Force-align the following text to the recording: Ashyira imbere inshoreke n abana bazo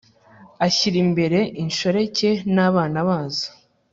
Ashyira 0.65 0.97
imbere 1.05 1.39
inshoreke 1.63 2.29
n 2.55 2.57
abana 2.67 2.99
bazo 3.07 3.47